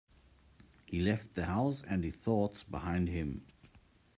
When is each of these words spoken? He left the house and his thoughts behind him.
He 0.87 0.99
left 0.99 1.35
the 1.35 1.45
house 1.45 1.83
and 1.83 2.03
his 2.03 2.15
thoughts 2.15 2.63
behind 2.63 3.07
him. 3.07 3.45